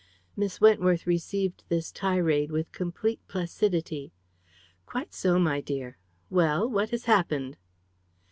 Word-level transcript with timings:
Miss 0.35 0.59
Wentworth 0.59 1.05
received 1.05 1.63
this 1.69 1.91
tirade 1.91 2.49
with 2.51 2.71
complete 2.71 3.19
placidity. 3.27 4.11
"Quite 4.87 5.13
so, 5.13 5.37
my 5.37 5.61
dear. 5.61 5.99
Well, 6.27 6.67
what 6.67 6.89
has 6.89 7.05
happened?" 7.05 7.55